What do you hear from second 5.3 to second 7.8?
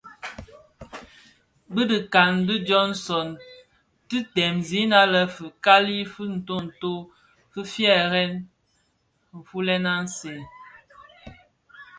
fikali fi ntonto fi